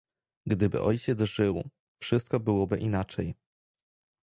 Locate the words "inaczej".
2.77-3.35